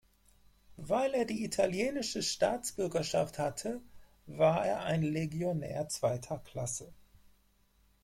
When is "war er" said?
4.25-4.79